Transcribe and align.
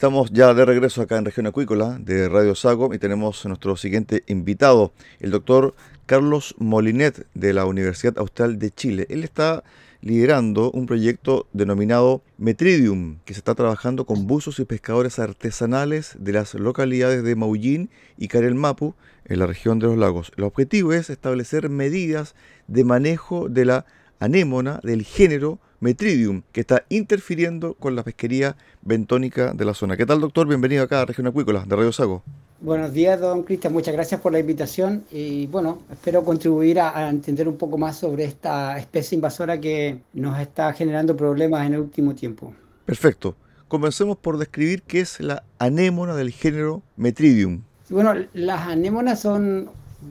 Estamos 0.00 0.30
ya 0.32 0.54
de 0.54 0.64
regreso 0.64 1.02
acá 1.02 1.18
en 1.18 1.26
Región 1.26 1.46
Acuícola 1.46 1.98
de 2.00 2.26
Radio 2.30 2.54
Sago 2.54 2.94
y 2.94 2.98
tenemos 2.98 3.44
nuestro 3.44 3.76
siguiente 3.76 4.24
invitado, 4.28 4.94
el 5.18 5.30
doctor 5.30 5.74
Carlos 6.06 6.54
Molinet 6.56 7.26
de 7.34 7.52
la 7.52 7.66
Universidad 7.66 8.16
Austral 8.16 8.58
de 8.58 8.70
Chile. 8.70 9.06
Él 9.10 9.24
está 9.24 9.62
liderando 10.00 10.70
un 10.70 10.86
proyecto 10.86 11.48
denominado 11.52 12.22
Metridium, 12.38 13.18
que 13.26 13.34
se 13.34 13.40
está 13.40 13.54
trabajando 13.54 14.06
con 14.06 14.26
buzos 14.26 14.58
y 14.58 14.64
pescadores 14.64 15.18
artesanales 15.18 16.16
de 16.18 16.32
las 16.32 16.54
localidades 16.54 17.22
de 17.22 17.36
Maullín 17.36 17.90
y 18.16 18.28
Carel 18.28 18.54
Mapu, 18.54 18.94
en 19.26 19.38
la 19.38 19.46
región 19.46 19.80
de 19.80 19.88
los 19.88 19.98
lagos. 19.98 20.32
El 20.38 20.44
objetivo 20.44 20.94
es 20.94 21.10
establecer 21.10 21.68
medidas 21.68 22.34
de 22.68 22.84
manejo 22.84 23.50
de 23.50 23.66
la 23.66 23.84
anémona 24.18 24.80
del 24.82 25.04
género 25.04 25.58
Metridium, 25.80 26.42
que 26.52 26.60
está 26.60 26.84
interfiriendo 26.90 27.72
con 27.72 27.96
la 27.96 28.02
pesquería 28.02 28.54
bentónica 28.82 29.54
de 29.54 29.64
la 29.64 29.72
zona. 29.72 29.96
¿Qué 29.96 30.04
tal, 30.04 30.20
doctor? 30.20 30.46
Bienvenido 30.46 30.84
acá 30.84 31.00
a 31.00 31.06
Región 31.06 31.26
Acuícola 31.26 31.64
de 31.66 31.74
Radio 31.74 31.90
Sago. 31.90 32.22
Buenos 32.60 32.92
días, 32.92 33.18
don 33.18 33.44
Cristian. 33.44 33.72
Muchas 33.72 33.94
gracias 33.94 34.20
por 34.20 34.32
la 34.32 34.38
invitación 34.38 35.04
y 35.10 35.46
bueno, 35.46 35.78
espero 35.90 36.22
contribuir 36.22 36.80
a, 36.80 37.08
entender 37.08 37.48
un 37.48 37.56
poco 37.56 37.78
más 37.78 37.96
sobre 37.96 38.24
esta 38.24 38.78
especie 38.78 39.16
invasora 39.16 39.58
que 39.58 39.96
nos 40.12 40.38
está 40.38 40.74
generando 40.74 41.16
problemas 41.16 41.66
en 41.66 41.72
el 41.72 41.80
último 41.80 42.14
tiempo. 42.14 42.52
Perfecto. 42.84 43.34
Comencemos 43.66 44.18
por 44.18 44.36
describir 44.36 44.82
qué 44.82 45.00
es 45.00 45.18
la 45.20 45.44
anémona 45.58 46.14
del 46.14 46.30
género 46.30 46.82
Metridium. 46.96 47.62
Bueno, 47.88 48.14
las 48.34 48.68
anémonas 48.68 49.20
son 49.20 49.70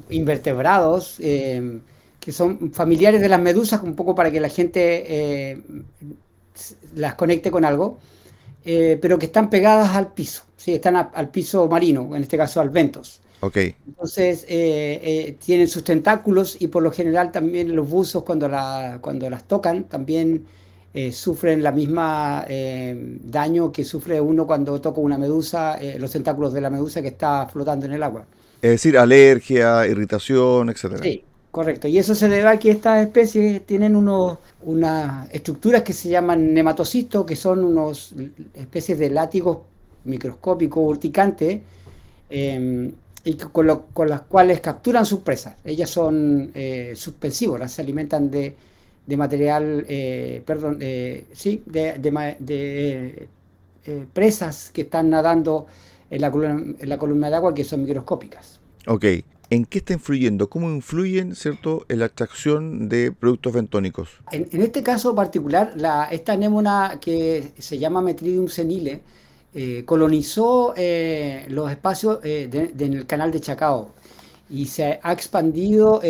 invertebrados 0.10 1.18
eh, 1.20 1.80
que 2.20 2.32
son 2.32 2.72
familiares 2.74 3.22
de 3.22 3.30
las 3.30 3.42
medusas, 3.42 3.82
un 3.82 3.96
poco 3.96 4.14
para 4.14 4.32
que 4.32 4.40
la 4.40 4.50
gente 4.50 5.06
eh, 5.08 5.62
las 6.96 7.16
conecte 7.16 7.52
con 7.52 7.66
algo, 7.66 8.00
eh, 8.66 8.98
pero 9.02 9.18
que 9.18 9.28
están 9.28 9.50
pegadas 9.50 9.96
al 9.96 10.14
piso. 10.14 10.44
Sí, 10.58 10.74
están 10.74 10.96
al 10.96 11.30
piso 11.30 11.68
marino, 11.68 12.16
en 12.16 12.24
este 12.24 12.38
caso 12.38 12.60
al 12.60 12.70
ventos. 12.70 13.22
Okay. 13.42 13.74
Entonces 13.88 14.44
eh, 14.50 15.00
eh, 15.02 15.38
tienen 15.44 15.70
sus 15.70 15.84
tentáculos 15.84 16.58
y 16.60 16.68
por 16.68 16.84
lo 16.84 16.92
general 16.92 17.32
también 17.32 17.74
los 17.74 17.90
buzos 17.90 18.24
cuando, 18.24 18.50
la, 18.50 18.98
cuando 19.00 19.30
las 19.30 19.46
tocan 19.46 19.86
también 19.86 20.46
sufren 21.12 21.64
la 21.64 21.72
misma 21.72 22.46
daño 22.50 23.72
que 23.72 23.86
sufre 23.86 24.20
uno 24.20 24.48
cuando 24.48 24.82
toca 24.82 25.00
una 25.00 25.20
medusa, 25.20 25.80
los 25.98 26.12
tentáculos 26.12 26.52
de 26.52 26.62
la 26.62 26.72
medusa 26.72 27.02
que 27.02 27.10
está 27.10 27.48
flotando 27.48 27.86
en 27.86 27.94
el 27.94 28.04
agua. 28.04 28.26
Es 28.60 28.72
decir, 28.72 28.98
alergia, 28.98 29.88
irritación, 29.88 30.70
etcétera. 30.72 31.04
Sí, 31.04 31.24
correcto. 31.52 31.88
Y 31.88 31.98
eso 31.98 32.16
se 32.16 32.30
debe 32.30 32.48
a 32.48 32.60
que 32.60 32.72
estas 32.72 33.06
especies 33.06 33.66
tienen 33.66 33.96
unos, 33.96 34.38
unas 34.64 35.30
estructuras 35.34 35.84
que 35.84 35.94
se 35.94 36.10
llaman 36.10 36.54
nematocitos, 36.54 37.26
que 37.26 37.36
son 37.36 37.64
unos 37.64 38.14
especies 38.54 39.00
de 39.00 39.10
látigos 39.10 39.60
microscópico 40.06 40.82
urticante 40.82 41.62
em, 42.30 42.92
y 43.24 43.34
con, 43.36 43.68
las 43.68 44.22
cuales 44.22 44.62
capturan 44.62 45.06
sus 45.06 45.20
presas. 45.20 45.56
Ellas 45.64 45.90
son 45.90 46.52
eh, 46.54 46.94
se 46.96 47.82
alimentan 47.82 48.32
de, 48.32 48.56
material, 49.18 49.86
eh, 49.90 50.42
perdón, 50.46 50.78
eh, 50.82 51.26
sí, 51.34 51.64
de, 51.66 53.28
presas 54.14 54.70
que 54.72 54.82
están 54.82 55.10
nadando 55.10 55.66
en 56.10 56.22
la, 56.22 56.32
columna, 56.32 56.76
en 56.80 56.90
la 56.90 56.98
columna 56.98 57.30
de 57.30 57.36
agua 57.36 57.54
que 57.54 57.64
son 57.64 57.84
microscópicas. 57.84 58.60
Ok, 58.88 59.06
¿En 59.52 59.66
qué 59.66 59.80
está 59.80 59.94
influyendo? 59.94 60.48
¿Cómo 60.48 60.70
influyen 60.70 61.36
cierto, 61.36 61.84
en 61.90 62.00
la 62.00 62.06
extracción 62.06 62.88
de 62.88 63.12
productos 63.12 63.54
bentónicos? 63.54 64.10
En, 64.32 64.62
este 64.62 64.84
caso 64.84 65.16
particular, 65.16 65.74
la, 65.76 66.06
esta 66.06 66.34
anémona 66.34 67.00
que 67.02 67.54
se 67.58 67.80
llama 67.80 68.00
Metridium 68.02 68.48
senile, 68.48 69.02
eh, 69.56 69.84
colonizó 69.86 70.76
eh, 70.78 71.48
los 71.50 71.72
espacios 71.72 72.20
eh, 72.24 72.48
en 72.78 72.94
el 72.94 73.08
canal 73.08 73.32
de 73.32 73.40
Chacao 73.40 73.96
y 74.52 74.68
se 74.68 75.00
ha 75.02 75.14
expandido, 75.14 76.02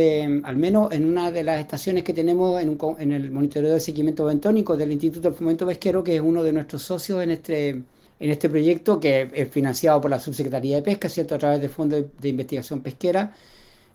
al 0.43 0.55
menos 0.57 0.91
en 0.93 1.05
una 1.05 1.31
de 1.31 1.43
las 1.43 1.59
estaciones 1.59 2.03
que 2.03 2.13
tenemos 2.13 2.61
en, 2.61 3.11
el 3.11 3.31
monitoreo 3.31 3.73
de 3.73 3.79
seguimiento 3.81 4.25
bentónico 4.25 4.77
del 4.77 4.91
Instituto 4.93 5.29
del 5.29 5.37
Fomento 5.37 5.65
Pesquero, 5.65 6.03
que 6.03 6.15
es 6.15 6.21
uno 6.21 6.43
de 6.43 6.53
nuestros 6.53 6.81
socios 6.83 7.21
en 7.21 7.31
este, 7.31 7.81
en 8.19 8.29
este 8.31 8.49
proyecto, 8.49 8.99
que 8.99 9.29
es 9.33 9.49
financiado 9.49 10.01
por 10.01 10.11
la 10.11 10.19
Subsecretaría 10.19 10.77
de 10.77 10.81
Pesca, 10.81 11.09
¿cierto? 11.09 11.35
a 11.35 11.37
través 11.37 11.61
del 11.61 11.69
Fondo 11.69 12.01
de, 12.01 12.29
Investigación 12.29 12.81
Pesquera, 12.81 13.33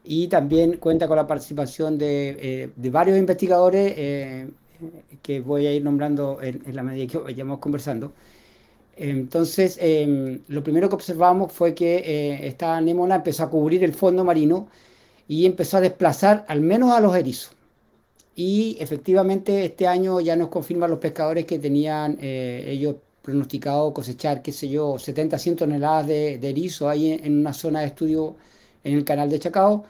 y 0.04 0.28
también 0.28 0.78
cuenta 0.78 1.06
con 1.08 1.16
la 1.16 1.26
participación 1.26 1.98
de, 1.98 2.70
varios 2.76 3.18
investigadores 3.18 3.94
que 5.22 5.40
voy 5.40 5.66
a 5.66 5.72
ir 5.72 5.82
nombrando 5.82 6.40
en, 6.42 6.62
en 6.66 6.76
la 6.76 6.82
medida 6.82 7.06
que 7.06 7.18
vayamos 7.18 7.58
conversando. 7.58 8.12
Entonces, 8.96 9.78
em, 9.80 10.40
lo 10.48 10.62
primero 10.62 10.88
que 10.88 10.94
observamos 10.94 11.52
fue 11.52 11.74
que 11.74 11.96
eh, 11.96 12.46
esta 12.46 12.76
anémona 12.76 13.16
empezó 13.16 13.44
a 13.44 13.50
cubrir 13.50 13.82
el 13.84 13.94
fondo 13.94 14.24
marino 14.24 14.68
y 15.28 15.46
empezó 15.46 15.78
a 15.78 15.80
desplazar 15.80 16.44
al 16.48 16.60
menos 16.60 16.92
a 16.92 17.00
los 17.00 17.16
erizos. 17.16 17.52
Y 18.36 18.76
efectivamente 18.80 19.64
este 19.64 19.86
año 19.86 20.20
ya 20.20 20.36
nos 20.36 20.48
confirman 20.48 20.90
los 20.90 20.98
pescadores 20.98 21.44
que 21.46 21.58
tenían 21.58 22.18
eh, 22.20 22.64
ellos 22.68 22.96
pronosticado 23.24 23.94
cosechar, 23.94 24.42
qué 24.42 24.52
sé 24.52 24.68
yo, 24.68 24.98
70, 24.98 25.38
100 25.38 25.56
toneladas 25.56 26.06
de, 26.06 26.34
erizo 26.34 26.90
ahí 26.90 27.10
en, 27.10 27.38
una 27.38 27.54
zona 27.54 27.80
de 27.80 27.86
estudio 27.86 28.36
en 28.84 28.98
el 28.98 29.04
canal 29.04 29.30
de 29.30 29.38
Chacao 29.38 29.84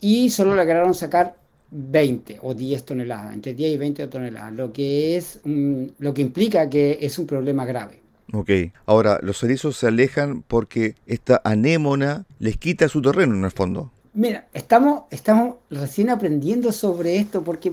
y 0.00 0.28
solo 0.28 0.54
lograron 0.54 0.92
sacar 0.92 1.34
20 1.70 2.40
o 2.42 2.52
10 2.52 2.84
toneladas, 2.84 3.32
entre 3.32 3.54
10 3.54 3.72
y 3.72 3.76
20 3.78 4.06
toneladas, 4.08 4.52
lo 4.52 4.70
que, 4.70 5.16
es, 5.16 5.40
lo 5.44 6.12
que 6.12 6.20
implica 6.20 6.68
que 6.68 6.98
es 7.00 7.18
un 7.18 7.26
problema 7.26 7.64
grave. 7.64 8.02
Ok, 8.34 8.50
ahora 8.84 9.18
los 9.22 9.42
erizos 9.42 9.78
se 9.78 9.86
alejan 9.86 10.42
porque 10.42 10.94
esta 11.06 11.40
anémona 11.44 12.26
les 12.38 12.58
quita 12.58 12.86
su 12.88 13.00
terreno 13.00 13.34
en 13.34 13.44
el 13.44 13.50
fondo. 13.50 13.90
Mira, 14.12 14.46
estamos, 14.52 15.04
estamos 15.10 15.56
recién 15.70 16.10
aprendiendo 16.10 16.72
sobre 16.72 17.16
esto 17.16 17.42
porque 17.42 17.72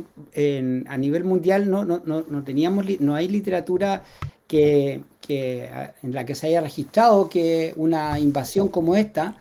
a 0.88 0.98
nivel 0.98 1.25
mundial 1.25 1.69
no, 1.69 1.84
no, 1.84 2.02
no, 2.06 2.24
no, 2.30 2.44
teníamos, 2.44 2.86
no 3.02 3.16
hay 3.16 3.28
literatura 3.28 4.04
que, 4.56 5.02
que, 5.19 5.69
en 6.02 6.13
la 6.13 6.25
que 6.25 6.34
se 6.34 6.48
haya 6.48 6.62
registrado 6.62 7.28
que 7.28 7.74
una 7.75 8.18
invasión 8.19 8.69
como 8.69 8.96
esta 8.96 9.36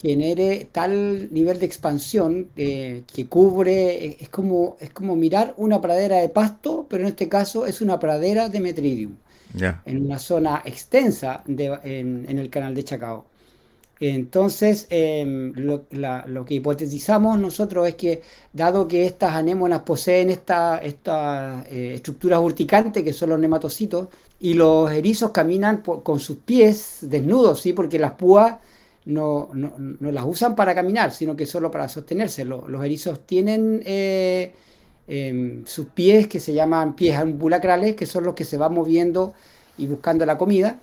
genere 0.00 0.68
tal 0.72 1.28
nivel 1.30 1.58
de 1.58 1.66
expansión 1.66 2.48
eh, 2.56 3.02
que 3.12 3.26
cubre, 3.26 4.16
es 4.18 4.30
como, 4.30 4.78
es 4.80 4.90
como 4.90 5.14
mirar 5.14 5.52
una 5.58 5.78
pradera 5.82 6.16
de 6.16 6.30
pasto, 6.30 6.86
pero 6.88 7.02
en 7.02 7.10
este 7.10 7.28
caso 7.28 7.66
es 7.66 7.82
una 7.82 7.98
pradera 7.98 8.48
de 8.48 8.60
metridium 8.60 9.16
en 9.84 10.06
una 10.06 10.18
zona 10.18 10.62
extensa 10.64 11.42
en, 11.46 12.38
el 12.38 12.48
canal 12.48 12.74
de 12.74 12.84
Chacao. 12.84 13.26
Entonces, 14.00 14.86
em, 14.88 15.52
lo, 15.54 16.44
que 16.46 16.54
hipotetizamos 16.54 17.38
nosotros 17.38 17.86
es 17.86 17.96
que, 17.96 18.22
dado 18.50 18.88
que 18.88 19.04
estas 19.04 19.34
anémonas 19.34 19.82
poseen 19.82 20.30
estas 20.30 20.82
esta, 20.82 21.64
eh, 21.70 21.92
estructuras 21.96 22.40
urticantes, 22.40 23.04
que 23.04 23.12
son 23.12 23.28
los 23.28 23.38
nematocitos, 23.38 24.08
y 24.40 24.54
los 24.54 24.90
erizos 24.90 25.32
caminan 25.32 25.82
con 25.82 26.18
sus 26.18 26.38
pies 26.38 26.98
desnudos, 27.02 27.60
¿sí? 27.60 27.74
porque 27.74 27.98
las 27.98 28.12
púas 28.12 28.56
no, 29.04 29.50
las 30.00 30.24
usan 30.24 30.56
para 30.56 30.74
caminar, 30.74 31.12
sino 31.12 31.36
que 31.36 31.44
solo 31.44 31.70
para 31.70 31.88
sostenerse. 31.88 32.46
los 32.46 32.84
erizos 32.84 33.26
tienen 33.26 33.82
eh, 33.84 34.54
em, 35.08 35.66
sus 35.66 35.88
pies, 35.88 36.26
que 36.26 36.40
se 36.40 36.54
llaman 36.54 36.96
pies 36.96 37.18
ambulacrales, 37.18 37.96
que 37.96 38.06
son 38.06 38.24
los 38.24 38.34
que 38.34 38.44
se 38.44 38.56
van 38.56 38.72
moviendo 38.72 39.34
y 39.76 39.86
buscando 39.86 40.24
la 40.24 40.38
comida 40.38 40.80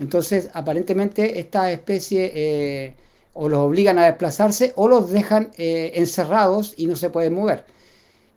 entonces, 0.00 0.48
aparentemente, 0.52 1.40
esta 1.40 1.72
especie 1.72 2.32
eh, 2.34 2.94
o 3.32 3.48
los 3.48 3.58
obligan 3.60 3.98
a 3.98 4.06
desplazarse 4.06 4.72
o 4.76 4.88
los 4.88 5.10
dejan 5.10 5.50
eh, 5.56 5.92
encerrados 5.94 6.74
y 6.76 6.86
no 6.86 6.96
se 6.96 7.10
pueden 7.10 7.34
mover. 7.34 7.64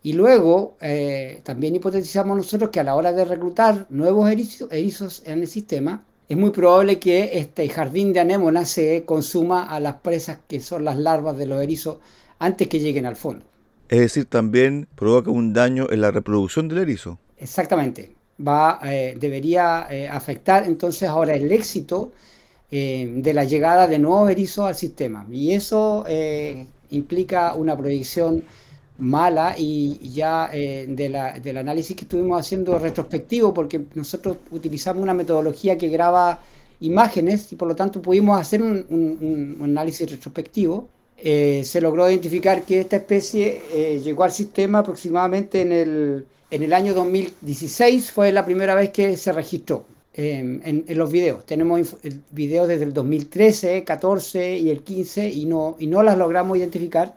Y 0.04 0.14
luego, 0.14 0.78
eh, 0.82 1.42
también 1.44 1.76
hipotetizamos 1.76 2.36
nosotros 2.36 2.72
que 2.72 2.80
a 2.80 2.84
la 2.84 2.96
hora 2.96 3.14
de 3.14 3.26
reclutar 3.26 3.86
nuevos 3.90 4.32
erizos, 4.32 5.22
en 5.26 5.42
el 5.42 5.48
sistema, 5.48 6.04
es 6.28 6.38
muy 6.38 6.50
probable 6.50 6.98
que 6.98 7.38
este 7.38 7.70
jardín 7.70 8.14
de 8.14 8.22
anémonas 8.22 8.70
se 8.70 9.04
consuma 9.06 9.64
a 9.64 9.80
las 9.80 9.96
presas 9.96 10.40
que 10.48 10.62
son 10.62 10.86
las 10.86 10.98
larvas 10.98 11.38
de 11.38 11.46
los 11.46 11.62
erizos 11.62 11.98
antes 12.40 12.68
que 12.68 12.80
lleguen 12.80 13.06
al 13.06 13.18
fondo. 13.18 13.46
Es 13.90 14.00
decir, 14.00 14.26
también 14.26 14.88
provoca 14.96 15.30
un 15.30 15.54
daño 15.54 15.88
en 15.92 16.02
la 16.02 16.10
reproducción 16.10 16.68
del 16.68 16.80
erizo. 16.80 17.20
Exactamente 17.38 18.21
va, 18.46 18.80
eh, 18.84 19.16
debería 19.20 19.88
eh, 19.90 20.08
afectar 20.08 20.66
entonces 20.66 21.08
ahora 21.08 21.34
el 21.36 21.52
éxito 21.52 22.12
eh, 22.70 23.12
de 23.18 23.34
la 23.34 23.44
llegada 23.44 23.88
de 23.88 24.00
nuevos 24.00 24.30
erizos 24.30 24.66
al 24.66 24.76
sistema. 24.76 25.26
Y 25.32 25.54
eso 25.54 26.06
implica 26.90 27.54
una 27.54 27.78
proyección 27.78 28.44
mala 28.98 29.56
y 29.58 29.98
ya 30.14 30.50
de 30.52 31.40
del 31.42 31.58
análisis 31.58 31.96
que 31.96 32.04
estuvimos 32.04 32.40
haciendo 32.40 32.78
retrospectivo, 32.78 33.54
porque 33.54 33.82
nosotros 33.96 34.38
utilizamos 34.52 35.02
una 35.02 35.14
metodología 35.14 35.78
que 35.78 35.90
graba 35.90 36.40
imágenes 36.82 37.52
y 37.52 37.56
por 37.56 37.68
lo 37.68 37.76
tanto 37.76 38.02
pudimos 38.02 38.40
hacer 38.40 38.62
un 38.62 39.58
análisis 39.64 40.12
retrospectivo. 40.12 40.88
se 41.18 41.82
logró 41.82 42.10
identificar 42.10 42.64
que 42.64 42.82
esta 42.82 42.98
especie 42.98 43.62
llegó 44.04 44.24
al 44.24 44.32
sistema 44.32 44.80
aproximadamente 44.80 45.62
en 45.62 45.72
el 45.72 46.26
en 46.52 46.64
el 46.64 46.74
año 46.74 46.94
2016 46.94 48.12
fue 48.12 48.32
la 48.32 48.46
primera 48.46 48.76
vez 48.76 48.92
que 48.92 49.16
se 49.16 49.32
registró 49.32 49.86
em, 50.14 50.62
en, 50.64 50.98
los 50.98 51.10
videos. 51.10 51.46
Tenemos 51.46 51.96
videos 52.30 52.68
desde 52.68 52.84
el 52.84 52.94
2013, 52.94 53.84
14 53.86 54.58
y 54.58 54.70
el 54.70 54.84
15 54.84 55.30
y 55.30 55.46
no, 55.46 55.78
y 55.80 55.88
no 55.88 56.04
las 56.04 56.18
logramos 56.18 56.58
identificar, 56.58 57.16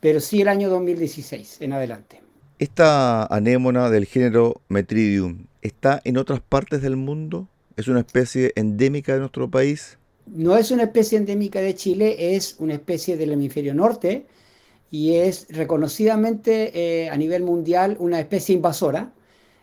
pero 0.00 0.20
sí 0.20 0.40
el 0.40 0.48
año 0.48 0.70
2016 0.70 1.60
en 1.60 1.72
adelante. 1.72 2.22
¿Esta 2.60 3.26
anémona 3.26 3.90
del 3.90 4.06
género 4.06 4.60
Metridium 4.68 5.46
está 5.60 6.00
en 6.04 6.16
otras 6.16 6.40
partes 6.40 6.80
del 6.80 6.96
mundo? 6.96 7.48
¿Es 7.76 7.88
una 7.88 8.00
especie 8.00 8.52
endémica 8.54 9.12
de 9.12 9.20
nuestro 9.20 9.50
país? 9.50 9.98
No 10.26 10.56
es 10.56 10.70
una 10.70 10.84
especie 10.84 11.18
endémica 11.18 11.60
de 11.60 11.74
Chile, 11.74 12.36
es 12.36 12.56
una 12.58 12.74
especie 12.74 13.16
del 13.16 13.32
hemisferio 13.32 13.74
norte 13.74 14.26
y 14.90 15.14
es 15.16 15.46
reconocidamente 15.50 17.04
eh, 17.04 17.10
a 17.10 17.16
nivel 17.16 17.42
mundial 17.42 17.96
una 18.00 18.20
especie 18.20 18.54
invasora 18.54 19.12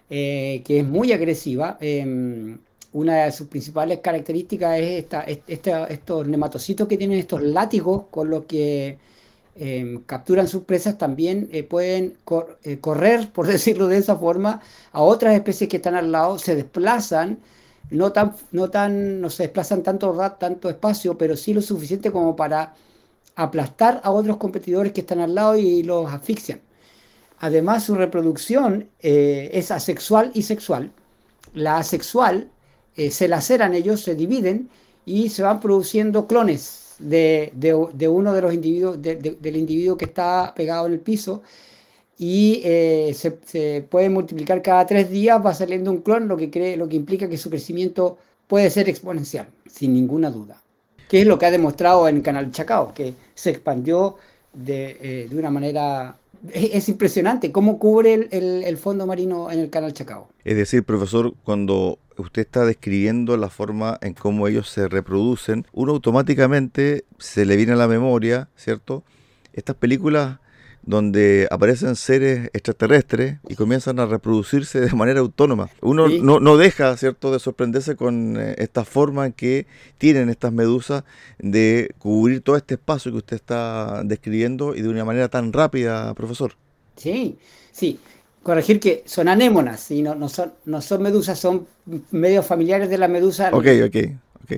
eh, 0.10 0.62
que 0.66 0.80
es 0.80 0.86
muy 0.86 1.12
agresiva. 1.12 1.78
Em, 1.82 2.60
una 2.94 3.26
de 3.26 3.32
sus 3.32 3.48
principales 3.48 4.00
características 4.00 4.80
es 4.80 5.06
esta, 5.48 5.86
estos 5.86 6.28
nematocitos 6.28 6.88
que 6.88 6.98
tienen 6.98 7.20
estos 7.20 7.42
látigos 7.42 8.04
con 8.12 8.30
los 8.30 8.46
que 8.46 8.98
em, 9.56 10.04
capturan 10.04 10.48
sus 10.48 10.64
presas 10.64 10.98
también 10.98 11.50
eh, 11.52 11.64
pueden 11.64 12.18
correr, 12.24 13.32
por 13.34 13.48
decirlo 13.48 13.88
de 13.88 13.98
esa 13.98 14.16
forma, 14.18 14.62
a 14.92 15.02
otras 15.02 15.36
especies 15.36 15.70
que 15.70 15.78
están 15.78 15.96
al 15.96 16.12
lado, 16.12 16.38
se 16.40 16.56
desplazan, 16.56 17.40
no 17.90 18.12
tan, 18.12 18.36
no 18.52 18.70
tan, 18.70 19.22
no 19.22 19.30
se 19.30 19.44
desplazan 19.44 19.84
tanto, 19.84 20.16
tanto 20.40 20.70
espacio, 20.70 21.18
pero 21.18 21.36
sí 21.38 21.54
lo 21.54 21.62
suficiente 21.62 22.12
como 22.12 22.36
para 22.36 22.76
aplastar 23.36 24.02
a 24.04 24.12
otros 24.12 24.38
competidores 24.38 24.94
que 24.94 25.02
están 25.02 25.20
al 25.20 25.36
lado 25.36 25.58
y 25.58 25.84
los 25.84 26.12
asfixian. 26.12 26.62
Además, 27.40 27.84
su 27.84 27.96
reproducción 27.96 28.90
eh, 29.02 29.50
es 29.54 29.72
asexual 29.72 30.32
y 30.34 30.44
sexual. 30.44 30.92
La 31.54 31.78
asexual 31.78 32.50
eh, 32.96 33.12
se 33.12 33.28
laceran 33.28 33.74
ellos, 33.74 34.02
se 34.02 34.16
dividen 34.16 34.70
y 35.06 35.30
se 35.30 35.44
van 35.44 35.60
produciendo 35.60 36.28
clones 36.28 36.96
de, 37.00 37.52
uno 38.10 38.34
de 38.34 38.42
los 38.42 38.54
individuos, 38.54 39.02
del 39.02 39.56
individuo 39.58 39.98
que 39.98 40.06
está 40.06 40.54
pegado 40.56 40.88
en 40.88 40.94
el 40.94 41.00
piso 41.00 41.44
y 42.18 42.62
eh, 42.64 43.14
se, 43.14 43.38
se, 43.46 43.86
puede 43.90 44.10
multiplicar 44.10 44.62
cada 44.62 44.86
tres 44.86 45.10
días, 45.10 45.46
va 45.46 45.54
saliendo 45.54 45.92
un 45.92 45.98
clon, 46.02 46.30
lo 46.30 46.38
que, 46.38 46.50
cree, 46.50 46.78
lo 46.78 46.88
que 46.88 46.96
implica 46.96 47.28
que 47.28 47.38
su 47.38 47.50
crecimiento 47.50 48.18
puede 48.48 48.70
ser 48.70 48.88
exponencial, 48.88 49.50
sin 49.68 49.94
ninguna 49.94 50.32
duda 50.32 50.65
que 51.08 51.22
es 51.22 51.28
lo 51.28 51.38
que 51.38 51.46
ha 51.46 51.52
demostrado 51.52 52.08
en 52.08 52.22
Canal 52.22 52.52
Chacao, 52.52 52.94
que 52.94 53.14
se 53.34 53.52
expandió 53.52 54.18
de, 54.54 54.98
eh, 55.02 55.28
de 55.30 55.38
una 55.38 55.50
manera... 55.50 56.16
Es, 56.54 56.90
impresionante 56.90 57.52
cómo 57.52 57.80
cubre 57.80 58.14
el, 58.14 58.64
el, 58.64 58.78
fondo 58.78 59.08
marino 59.08 59.50
en 59.50 59.60
el 59.60 59.70
Canal 59.72 59.94
Chacao. 59.94 60.30
Es 60.44 60.56
decir, 60.56 60.84
profesor, 60.84 61.34
cuando 61.44 61.98
usted 62.18 62.44
está 62.44 62.66
describiendo 62.66 63.36
la 63.36 63.50
forma 63.50 63.98
en 64.02 64.14
cómo 64.14 64.48
ellos 64.48 64.70
se 64.70 64.88
reproducen, 64.88 65.66
uno 65.74 65.94
automáticamente 65.94 67.06
se 67.18 67.46
le 67.46 67.56
viene 67.56 67.74
a 67.74 67.78
la 67.78 67.88
memoria, 67.88 68.50
¿cierto? 68.56 69.04
Estas 69.54 69.76
películas 69.76 70.40
donde 70.86 71.48
aparecen 71.50 71.96
seres 71.96 72.50
extraterrestres 72.54 73.40
y 73.50 73.56
comienzan 73.56 74.00
a 74.00 74.06
reproducirse 74.06 74.80
de 74.80 74.94
manera 74.94 75.20
autónoma. 75.20 75.70
Uno 75.82 76.08
no, 76.08 76.40
no, 76.40 76.58
deja, 76.58 76.96
¿cierto?, 76.98 77.32
de 77.32 77.40
sorprenderse 77.40 77.96
con 77.96 78.38
eh, 78.38 78.56
esta 78.60 78.86
forma 78.86 79.32
que 79.32 79.66
tienen 79.98 80.30
estas 80.30 80.54
medusas 80.54 81.04
de 81.40 81.94
cubrir 81.98 82.42
todo 82.42 82.56
este 82.56 82.76
espacio 82.76 83.12
que 83.12 83.18
usted 83.18 83.36
está 83.36 84.04
describiendo 84.04 84.76
y 84.76 84.82
de 84.82 84.90
una 84.90 85.06
manera 85.06 85.28
tan 85.28 85.52
rápida, 85.54 86.14
profesor. 86.14 86.54
Sí, 86.96 87.38
sí. 87.72 88.00
Corregir 88.44 88.80
que 88.80 89.04
son 89.08 89.28
anémonas 89.28 89.90
y 89.90 90.04
no, 90.04 90.14
no, 90.14 90.30
son, 90.30 90.54
no 90.66 90.80
son 90.82 91.02
medusas, 91.02 91.40
son 91.40 91.66
medios 92.12 92.46
familiares 92.46 92.90
de 92.90 93.00
la 93.00 93.08
medusa. 93.08 93.50
Ok, 93.52 93.66
ok. 93.88 93.98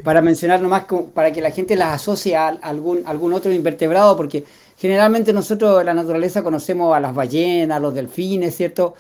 Para 0.04 0.22
mencionar 0.22 0.62
nomás, 0.62 0.86
para 1.13 1.31
que 1.31 1.42
la 1.42 1.51
gente 1.51 1.75
las 1.75 1.95
asocie 1.95 2.36
a 2.36 2.48
algún, 2.48 3.04
algún 3.06 3.34
otro 3.34 3.51
invertebrado, 3.51 4.16
porque 4.18 4.44
generalmente 4.78 5.34
nosotros 5.34 5.80
en 5.80 5.86
la 5.86 5.94
naturaleza 5.94 6.44
conocemos 6.44 6.95
a 6.95 7.00
las 7.00 7.14
ballenas, 7.14 7.78
a 7.78 7.80
los 7.80 7.94
delfines, 7.94 8.56
¿cierto? 8.56 8.95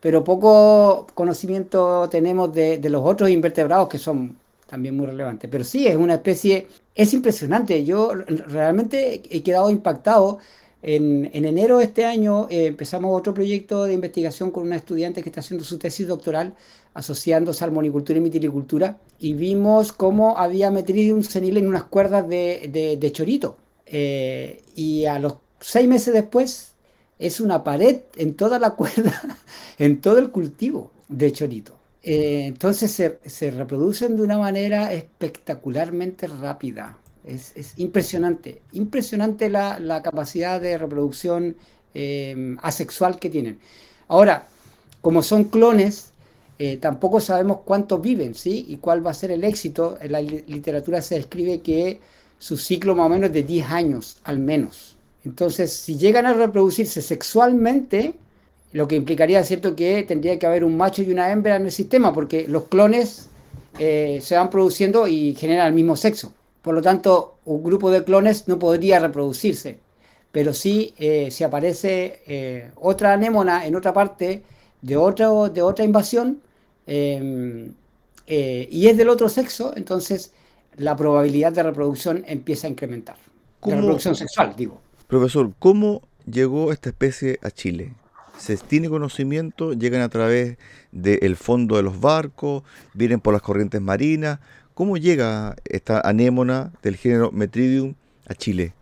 Pero 0.00 0.24
poco 0.24 1.06
conocimiento 1.14 2.08
tenemos 2.08 2.52
de, 2.54 2.80
los 2.88 3.02
otros 3.04 3.28
invertebrados 3.30 3.88
que 3.88 3.98
son 3.98 4.36
también 4.66 4.96
muy 4.96 5.06
relevantes. 5.06 5.50
Pero 5.50 5.62
sí, 5.64 5.86
es 5.86 5.96
una 5.96 6.14
especie, 6.14 6.68
es 6.94 7.12
impresionante. 7.12 7.84
Yo 7.84 8.12
realmente 8.14 9.22
he 9.30 9.42
quedado 9.42 9.70
impactado. 9.70 10.38
En, 10.82 11.28
enero 11.34 11.78
de 11.78 11.84
este 11.84 12.06
año 12.06 12.46
eh, 12.48 12.66
empezamos 12.66 13.16
otro 13.18 13.34
proyecto 13.34 13.84
de 13.84 13.92
investigación 13.92 14.50
con 14.50 14.62
una 14.62 14.76
estudiante 14.76 15.22
que 15.22 15.28
está 15.28 15.40
haciendo 15.40 15.64
su 15.64 15.78
tesis 15.78 16.06
doctoral 16.08 16.54
asociando 16.94 17.52
salmonicultura 17.52 18.18
y 18.18 18.22
mitilicultura 18.22 18.98
y 19.18 19.34
vimos 19.34 19.92
cómo 19.92 20.38
había 20.38 20.70
un 20.70 21.24
senil 21.24 21.56
en 21.58 21.68
unas 21.68 21.84
cuerdas 21.84 22.28
de, 22.28 23.10
chorito. 23.12 23.56
Eh, 23.86 24.62
y 24.74 25.04
a 25.06 25.18
los 25.18 25.34
seis 25.60 25.88
meses 25.88 26.14
después 26.14 26.72
es 27.18 27.40
una 27.40 27.62
pared 27.62 28.00
en 28.16 28.34
toda 28.34 28.58
la 28.58 28.70
cuerda, 28.76 29.38
en 29.78 30.00
todo 30.00 30.18
el 30.18 30.30
cultivo 30.30 30.90
de 31.08 31.32
chorito. 31.32 31.76
Eh, 32.02 32.46
entonces 32.46 32.90
se, 32.90 33.50
reproducen 33.50 34.16
de 34.16 34.22
una 34.22 34.38
manera 34.38 34.92
espectacularmente 34.92 36.26
rápida. 36.26 36.96
Es, 37.24 37.52
impresionante, 37.76 38.62
impresionante 38.72 39.50
la, 39.50 40.00
capacidad 40.02 40.60
de 40.60 40.78
reproducción 40.78 41.56
eh, 41.92 42.56
asexual 42.62 43.18
que 43.18 43.28
tienen. 43.28 43.60
Ahora, 44.08 44.48
como 45.02 45.22
son 45.22 45.44
clones, 45.44 46.12
eh, 46.62 46.76
tampoco 46.76 47.20
sabemos 47.20 47.60
cuántos 47.64 48.02
viven, 48.02 48.34
¿sí? 48.34 48.66
Y 48.68 48.76
cuál 48.76 49.04
va 49.04 49.12
a 49.12 49.14
ser 49.14 49.30
el 49.30 49.44
éxito. 49.44 49.96
En 49.98 50.12
la 50.12 50.20
literatura 50.20 51.00
se 51.00 51.14
describe 51.14 51.62
que 51.62 52.00
su 52.38 52.58
ciclo 52.58 52.94
más 52.94 53.06
o 53.06 53.08
menos 53.08 53.32
de 53.32 53.42
10 53.44 53.70
años, 53.70 54.18
al 54.24 54.40
menos. 54.40 54.94
Entonces, 55.24 55.72
si 55.72 55.96
llegan 55.96 56.26
a 56.26 56.34
reproducirse 56.34 57.00
sexualmente, 57.00 58.12
lo 58.72 58.86
que 58.86 58.96
implicaría, 58.96 59.42
¿cierto?, 59.42 59.74
que 59.74 60.02
tendría 60.02 60.38
que 60.38 60.46
haber 60.46 60.62
un 60.62 60.76
macho 60.76 61.00
y 61.00 61.10
una 61.10 61.32
hembra 61.32 61.56
en 61.56 61.64
el 61.64 61.72
sistema, 61.72 62.12
porque 62.12 62.46
los 62.46 62.64
clones 62.64 63.30
eh, 63.78 64.20
se 64.22 64.36
van 64.36 64.50
produciendo 64.50 65.08
y 65.08 65.34
generan 65.34 65.68
el 65.68 65.72
mismo 65.72 65.96
sexo. 65.96 66.34
Por 66.60 66.74
lo 66.74 66.82
tanto, 66.82 67.38
un 67.46 67.62
grupo 67.62 67.90
de 67.90 68.04
clones 68.04 68.48
no 68.48 68.58
podría 68.58 68.98
reproducirse. 68.98 69.78
Pero 70.30 70.52
sí, 70.52 70.92
eh, 70.98 71.30
si 71.30 71.42
aparece 71.42 72.70
otra 72.76 73.14
anémona 73.14 73.66
en 73.66 73.76
otra 73.76 73.94
parte 73.94 74.42
de, 74.82 74.96
otro, 74.98 75.48
de 75.48 75.62
otra 75.62 75.86
invasión, 75.86 76.42
Em, 76.86 77.72
eh, 78.26 78.68
y 78.70 78.86
es 78.86 78.96
del 78.96 79.08
otro 79.08 79.28
sexo, 79.28 79.72
entonces 79.76 80.32
la 80.76 80.96
probabilidad 80.96 81.52
de 81.52 81.62
reproducción 81.62 82.24
empieza 82.26 82.66
a 82.66 82.70
incrementar. 82.70 83.16
De 83.64 83.74
reproducción 83.74 84.14
sexual, 84.14 84.54
digo. 84.56 84.80
Profesor, 85.06 85.52
¿cómo 85.58 86.02
llegó 86.30 86.72
esta 86.72 86.88
especie 86.88 87.38
a 87.42 87.50
Chile? 87.50 87.92
¿Se 88.38 88.56
tiene 88.56 88.88
conocimiento? 88.88 89.74
¿Llegan 89.74 90.00
a 90.00 90.08
través 90.08 90.56
del 90.92 91.36
fondo 91.36 91.76
de 91.76 91.82
los 91.82 92.00
barcos? 92.00 92.62
¿Vienen 92.94 93.20
por 93.20 93.34
las 93.34 93.42
corrientes 93.42 93.80
marinas? 93.80 94.38
¿Cómo 94.72 94.96
llega 94.96 95.56
esta 95.64 96.00
anémona 96.00 96.72
del 96.82 96.96
género 96.96 97.30
Metridium 97.32 97.94
a 98.26 98.34
Chile? 98.34 98.72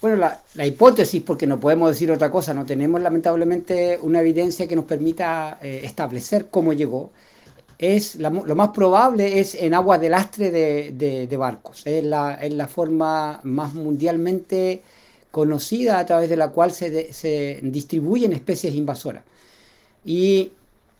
Bueno, 0.00 0.16
la, 0.54 0.66
hipótesis, 0.66 1.22
porque 1.22 1.46
no 1.46 1.58
podemos 1.60 1.88
decir 1.90 2.10
otra 2.10 2.30
cosa, 2.30 2.52
no 2.52 2.66
tenemos 2.66 3.00
lamentablemente 3.00 3.98
una 4.02 4.20
evidencia 4.20 4.66
que 4.66 4.76
nos 4.76 4.84
permita 4.84 5.58
eh, 5.62 5.80
establecer 5.84 6.48
cómo 6.50 6.72
llegó, 6.72 7.10
es 7.78 8.16
lo 8.16 8.54
más 8.54 8.70
probable 8.70 9.40
es 9.40 9.54
en 9.54 9.74
aguas 9.74 10.00
de 10.00 10.08
lastre 10.10 10.50
de, 10.50 11.36
barcos. 11.36 11.82
Es 11.86 12.04
la, 12.04 12.34
es 12.34 12.52
la, 12.52 12.68
forma 12.68 13.40
más 13.42 13.74
mundialmente 13.74 14.82
conocida 15.30 15.98
a 15.98 16.06
través 16.06 16.28
de 16.30 16.36
la 16.36 16.48
cual 16.48 16.72
se, 16.72 17.12
se 17.12 17.60
distribuyen 17.62 18.32
especies 18.32 18.74
invasoras. 18.74 19.24
Y 20.04 20.52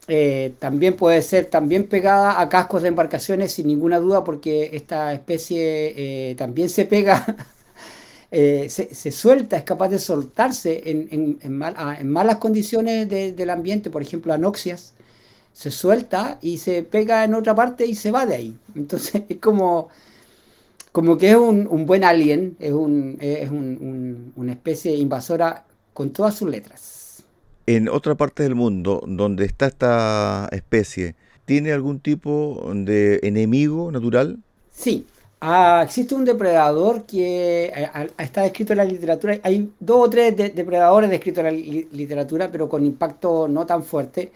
eh, 0.07 0.55
también 0.59 0.97
puede 0.97 1.23
ser 1.23 1.47
también 1.47 1.87
pegada 1.87 2.41
a 2.41 2.49
cascos 2.49 2.83
de 2.83 2.89
embarcaciones 2.89 3.53
sin 3.53 3.67
ninguna 3.67 3.99
duda 3.99 4.23
porque 4.23 4.71
esta 4.75 5.15
especie 5.15 6.31
eh, 6.31 6.35
también 6.35 6.69
se 6.69 6.85
pega, 6.85 7.25
eh, 8.31 8.69
se, 8.69 9.13
suelta, 9.13 9.57
es 9.57 9.63
capaz 9.65 9.89
de 9.89 9.99
soltarse 9.99 10.83
en, 10.85 11.39
en, 11.41 11.59
malas 12.11 12.37
condiciones 12.37 13.09
del 13.09 13.51
ambiente, 13.51 13.89
por 13.89 14.03
ejemplo 14.03 14.33
anoxias 14.35 14.93
se 15.55 15.71
suelta 15.71 16.39
y 16.43 16.59
se 16.59 16.83
pega 16.83 17.25
en 17.25 17.33
otra 17.33 17.55
parte 17.55 17.87
y 17.87 17.95
se 17.95 18.11
va 18.11 18.27
de 18.27 18.35
ahí. 18.35 18.59
Entonces 18.75 19.23
es 19.29 19.39
como, 19.39 19.89
como 20.93 21.17
que 21.17 21.31
es 21.31 21.37
un, 21.37 21.87
buen 21.87 22.05
alien, 22.05 22.57
es, 22.59 22.73
un, 22.73 23.17
es 23.21 23.49
una 23.51 24.53
especie 24.53 24.95
invasora 24.97 25.65
con 25.95 26.11
todas 26.11 26.35
sus 26.35 26.51
letras. 26.51 27.25
En 27.67 27.89
otra 27.89 28.15
parte 28.15 28.43
del 28.43 28.55
mundo 28.55 29.03
donde 29.07 29.47
está 29.47 29.69
esta 29.69 30.49
especie, 30.53 31.15
¿tiene 31.47 31.73
algún 31.73 32.01
tipo 32.01 32.61
de 32.75 33.21
enemigo 33.23 33.91
natural? 33.91 34.39
Sí, 34.71 35.07
ah, 35.41 35.83
existe 35.85 36.15
un 36.15 36.27
depredador 36.27 37.07
que 37.07 37.67
eh, 37.67 37.91
está 38.19 38.43
descrito 38.43 38.73
en 38.75 38.79
la 38.79 38.85
literatura. 38.85 39.39
Hay 39.45 39.73
dos 39.81 40.09
o 40.09 40.11
tres 40.11 40.37
depredadores 40.37 41.09
descritos 41.09 41.45
en 41.45 41.45
la 41.47 41.87
literatura, 41.93 42.51
pero 42.51 42.69
con 42.69 42.85
impacto 42.85 43.49
no 43.49 43.65
tan 43.65 43.83
fuerte 43.85 44.33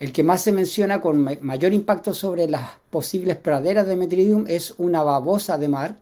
el 0.00 0.12
que 0.12 0.22
más 0.22 0.42
se 0.42 0.52
menciona 0.52 1.00
con 1.00 1.22
mayor 1.40 1.72
impacto 1.72 2.14
sobre 2.14 2.48
las 2.48 2.70
posibles 2.90 3.36
praderas 3.36 3.86
de 3.86 3.96
Metridium 3.96 4.44
es 4.48 4.74
una 4.78 5.02
babosa 5.02 5.56
de 5.58 5.68
mar, 5.68 5.96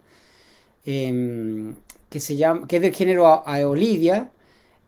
em, 0.84 1.74
que, 2.10 2.20
se 2.20 2.36
llama, 2.36 2.66
que 2.66 2.76
es 2.76 2.82
del 2.82 2.94
género 2.94 3.42
Aeolidia, 3.46 4.30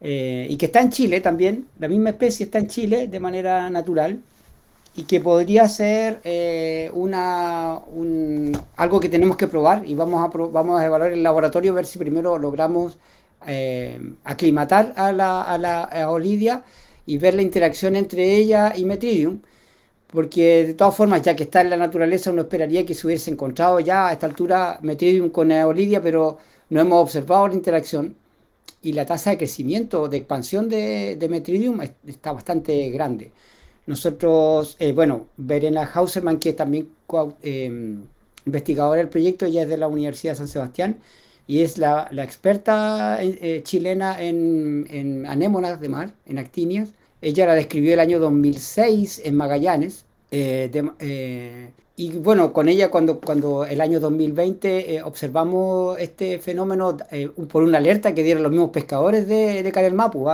eh, 0.00 0.46
y 0.50 0.56
que 0.56 0.66
está 0.66 0.80
en 0.80 0.90
Chile 0.90 1.20
también, 1.20 1.66
la 1.78 1.88
misma 1.88 2.10
especie 2.10 2.44
está 2.44 2.58
en 2.58 2.68
Chile 2.68 3.08
de 3.08 3.20
manera 3.20 3.70
natural, 3.70 4.20
y 4.96 5.04
que 5.04 5.20
podría 5.20 5.68
ser 5.68 6.20
eh, 6.24 6.90
una, 6.94 7.80
algo 8.76 9.00
que 9.00 9.08
tenemos 9.08 9.36
que 9.36 9.48
probar, 9.48 9.86
y 9.86 9.94
vamos 9.94 10.22
a, 10.24 10.36
vamos 10.48 10.80
a 10.80 10.86
evaluar 10.86 11.12
en 11.12 11.18
el 11.18 11.22
laboratorio, 11.22 11.72
a 11.72 11.74
ver 11.76 11.86
si 11.86 11.98
primero 11.98 12.38
logramos 12.38 12.96
eh, 13.46 14.00
aclimatar 14.24 14.92
a 14.96 15.12
la, 15.12 15.42
a 15.42 15.58
la 15.58 15.84
Aeolidia, 15.84 16.64
y 17.06 17.18
ver 17.18 17.34
la 17.34 17.42
interacción 17.42 17.96
entre 17.96 18.36
ella 18.36 18.72
y 18.76 18.84
Metridium, 18.84 19.40
porque 20.08 20.66
de 20.66 20.74
todas 20.74 20.96
formas, 20.96 21.22
ya 21.22 21.34
que 21.34 21.44
está 21.44 21.60
en 21.60 21.70
la 21.70 21.76
naturaleza, 21.76 22.30
uno 22.30 22.42
esperaría 22.42 22.86
que 22.86 22.94
se 22.94 23.06
hubiese 23.06 23.30
encontrado 23.30 23.80
ya 23.80 24.08
a 24.08 24.12
esta 24.12 24.26
altura 24.26 24.78
Metridium 24.82 25.30
con 25.30 25.50
Eolidia, 25.50 26.00
pero 26.02 26.38
no 26.70 26.80
hemos 26.80 27.02
observado 27.02 27.48
la 27.48 27.54
interacción 27.54 28.16
y 28.82 28.92
la 28.92 29.06
tasa 29.06 29.30
de 29.30 29.38
crecimiento, 29.38 30.08
de 30.08 30.18
expansión 30.18 30.68
de, 30.68 31.16
de 31.16 31.28
Metridium 31.28 31.80
está 32.06 32.32
bastante 32.32 32.90
grande. 32.90 33.32
Nosotros, 33.86 34.76
eh, 34.78 34.92
bueno, 34.92 35.28
Verena 35.36 35.90
Hauserman, 35.92 36.38
que 36.38 36.50
es 36.50 36.56
también 36.56 36.90
eh, 37.42 37.96
investigadora 38.46 38.98
del 38.98 39.08
proyecto, 39.08 39.46
ella 39.46 39.62
es 39.62 39.68
de 39.68 39.76
la 39.76 39.88
Universidad 39.88 40.32
de 40.32 40.38
San 40.38 40.48
Sebastián 40.48 40.98
y 41.46 41.60
es 41.60 41.78
la, 41.78 42.08
experta 42.12 43.18
eh, 43.22 43.60
chilena 43.64 44.20
en, 44.20 44.86
en, 44.90 45.26
anémonas 45.26 45.80
de 45.80 45.88
mar, 45.88 46.12
en 46.26 46.38
actinias. 46.38 46.90
Ella 47.20 47.46
la 47.46 47.54
describió 47.54 47.92
el 47.94 48.00
año 48.00 48.18
2006 48.18 49.22
en 49.24 49.36
Magallanes. 49.36 50.06
Eh, 50.30 50.70
eh, 51.00 51.70
y 51.96 52.10
bueno, 52.12 52.52
con 52.52 52.68
ella 52.68 52.90
cuando, 52.90 53.20
cuando 53.20 53.64
el 53.66 53.80
año 53.80 54.00
2020 54.00 55.02
observamos 55.04 55.98
este 55.98 56.38
fenómeno 56.38 56.96
por 57.48 57.62
una 57.62 57.78
alerta 57.78 58.14
que 58.14 58.24
dieron 58.24 58.42
los 58.42 58.50
mismos 58.50 58.70
pescadores 58.70 59.28
de, 59.28 59.62
de 59.62 59.72
Carelmapu. 59.72 60.26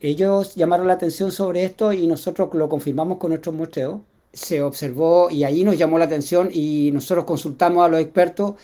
ellos 0.00 0.54
llamaron 0.56 0.88
la 0.88 0.94
atención 0.94 1.30
sobre 1.30 1.64
esto 1.64 1.92
y 1.92 2.06
nosotros 2.08 2.48
lo 2.54 2.68
confirmamos 2.68 3.18
con 3.18 3.30
nuestros 3.30 3.54
muestreos. 3.54 4.00
Se 4.32 4.62
observó 4.62 5.30
y 5.30 5.44
ahí 5.44 5.62
nos 5.62 5.78
llamó 5.78 5.96
la 5.96 6.06
atención 6.06 6.48
y 6.52 6.90
nosotros 6.92 7.24
consultamos 7.24 7.84
a 7.84 7.88
los 7.88 8.00
expertos 8.00 8.54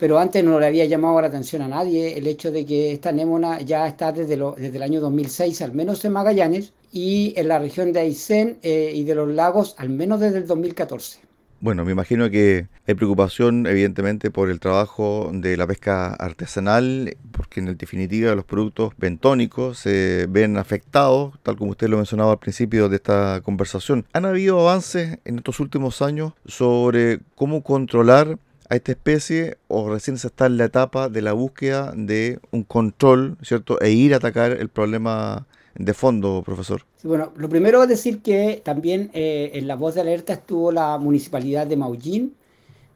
pero 0.00 0.18
antes 0.18 0.42
no 0.42 0.58
le 0.58 0.66
había 0.66 0.86
llamado 0.86 1.20
la 1.20 1.26
atención 1.26 1.60
a 1.60 1.68
nadie 1.68 2.16
el 2.16 2.26
hecho 2.26 2.50
de 2.50 2.64
que 2.64 2.90
esta 2.90 3.10
anémona 3.10 3.60
ya 3.60 3.86
está 3.86 4.10
desde, 4.12 4.36
desde 4.56 4.76
el 4.78 4.82
año 4.82 4.98
2006, 4.98 5.60
al 5.60 5.74
menos 5.74 6.02
en 6.06 6.12
Magallanes, 6.12 6.72
y 6.90 7.34
en 7.36 7.48
la 7.48 7.58
región 7.58 7.92
de 7.92 8.00
Aysén 8.00 8.58
eh, 8.62 8.92
y 8.94 9.04
de 9.04 9.14
los 9.14 9.28
lagos, 9.28 9.74
al 9.78 9.90
menos 9.90 10.18
desde 10.18 10.38
el 10.38 10.46
2014. 10.46 11.20
Bueno, 11.60 11.84
me 11.84 11.92
imagino 11.92 12.30
que 12.30 12.68
hay 12.86 12.94
preocupación, 12.94 13.66
evidentemente, 13.66 14.30
por 14.30 14.48
el 14.48 14.58
trabajo 14.58 15.30
de 15.30 15.58
la 15.58 15.66
pesca 15.66 16.14
artesanal, 16.14 17.18
porque 17.32 17.60
en 17.60 17.76
definitiva 17.76 18.34
los 18.34 18.46
productos 18.46 18.94
bentónicos 18.96 19.80
se 19.80 20.26
ven 20.30 20.56
afectados, 20.56 21.34
tal 21.42 21.56
como 21.56 21.72
usted 21.72 21.88
lo 21.88 21.98
mencionaba 21.98 22.32
al 22.32 22.38
principio 22.38 22.88
de 22.88 22.96
esta 22.96 23.42
conversación. 23.44 24.06
¿Han 24.14 24.24
habido 24.24 24.58
avances 24.60 25.18
en 25.26 25.36
estos 25.36 25.60
últimos 25.60 26.00
años 26.00 26.32
sobre 26.46 27.20
cómo 27.34 27.62
controlar 27.62 28.38
a 28.70 28.76
esta 28.76 28.92
especie 28.92 29.58
o 29.66 29.90
recién 29.90 30.16
se 30.16 30.28
está 30.28 30.46
en 30.46 30.56
la 30.56 30.66
etapa 30.66 31.08
de 31.08 31.22
la 31.22 31.32
búsqueda 31.32 31.92
de 31.96 32.38
un 32.52 32.62
control, 32.62 33.36
¿cierto? 33.42 33.80
E 33.80 33.90
ir 33.90 34.14
a 34.14 34.18
atacar 34.18 34.52
el 34.52 34.68
problema 34.68 35.46
de 35.74 35.92
fondo, 35.92 36.42
profesor. 36.44 36.82
bueno, 37.02 37.32
lo 37.36 37.48
primero 37.48 37.82
es 37.82 37.88
decir 37.88 38.22
que 38.22 38.62
también 38.64 39.10
eh, 39.12 39.50
en 39.54 39.66
la 39.66 39.74
voz 39.74 39.96
de 39.96 40.02
alerta 40.02 40.34
estuvo 40.34 40.70
la 40.70 40.98
municipalidad 40.98 41.66
de 41.66 41.76
Maullín, 41.76 42.36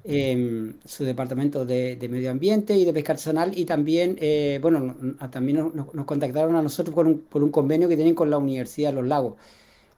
em, 0.04 0.74
su 0.84 1.02
departamento 1.04 1.64
de, 1.64 1.98
medio 2.08 2.30
ambiente 2.30 2.76
y 2.76 2.84
de 2.84 2.92
pesca 2.92 3.12
artesanal 3.12 3.56
y 3.58 3.64
también, 3.64 4.16
eh, 4.20 4.60
bueno, 4.62 4.94
también 5.32 5.72
nos, 5.74 6.04
contactaron 6.04 6.54
a 6.54 6.62
nosotros 6.62 6.94
por 6.94 7.06
un, 7.06 7.18
por 7.20 7.42
un 7.42 7.50
convenio 7.50 7.88
que 7.88 7.96
tienen 7.96 8.14
con 8.14 8.30
la 8.30 8.38
Universidad 8.38 8.90
de 8.90 8.96
los 8.96 9.06
Lagos. 9.08 9.34